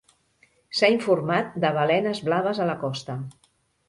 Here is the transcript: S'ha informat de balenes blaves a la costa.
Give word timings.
S'ha 0.77 0.87
informat 0.93 1.51
de 1.65 1.71
balenes 1.75 2.21
blaves 2.31 2.63
a 2.65 2.67
la 2.71 2.77
costa. 2.85 3.17